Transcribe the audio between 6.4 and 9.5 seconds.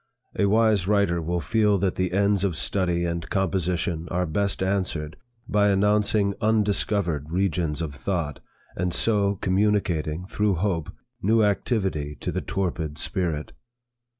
undiscovered regions of thought, and so